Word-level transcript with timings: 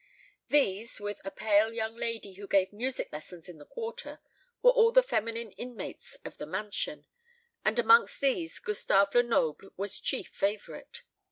These, 0.49 0.99
with 0.99 1.21
a 1.23 1.29
pale 1.29 1.71
young 1.71 1.95
lady 1.95 2.33
who 2.33 2.47
gave 2.47 2.73
music 2.73 3.09
lessons 3.11 3.47
in 3.47 3.59
the 3.59 3.67
quarter, 3.67 4.19
were 4.63 4.71
all 4.71 4.91
the 4.91 5.03
feminine 5.03 5.51
inmates 5.51 6.17
of 6.25 6.37
the 6.39 6.47
mansion; 6.47 7.05
and 7.63 7.77
amongst 7.77 8.19
these 8.19 8.57
Gustave 8.57 9.13
Lenoble 9.15 9.69
was 9.77 9.99
chief 9.99 10.29
favourite. 10.29 11.03